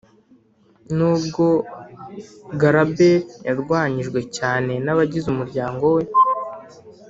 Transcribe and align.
Nubwo 0.95 1.45
Garber 2.61 3.21
yarwanyijwe 3.47 4.19
cyane 4.37 4.73
n 4.85 4.87
abagize 4.93 5.25
umuryango 5.29 5.83
we 5.95 6.03